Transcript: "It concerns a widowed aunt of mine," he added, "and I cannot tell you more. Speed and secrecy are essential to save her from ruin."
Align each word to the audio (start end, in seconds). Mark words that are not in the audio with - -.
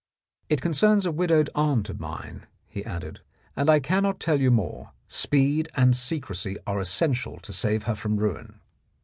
"It 0.49 0.63
concerns 0.63 1.05
a 1.05 1.11
widowed 1.11 1.51
aunt 1.53 1.87
of 1.87 1.99
mine," 1.99 2.47
he 2.67 2.83
added, 2.83 3.21
"and 3.55 3.69
I 3.69 3.79
cannot 3.79 4.19
tell 4.19 4.41
you 4.41 4.49
more. 4.49 4.93
Speed 5.07 5.69
and 5.75 5.95
secrecy 5.95 6.57
are 6.65 6.79
essential 6.79 7.39
to 7.41 7.53
save 7.53 7.83
her 7.83 7.93
from 7.93 8.17
ruin." 8.17 8.59